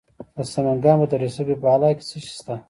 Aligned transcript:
د 0.35 0.37
سمنګان 0.53 0.97
په 1.01 1.07
دره 1.11 1.27
صوف 1.35 1.49
بالا 1.63 1.89
کې 1.95 2.03
څه 2.09 2.17
شی 2.23 2.31
شته؟ 2.37 2.55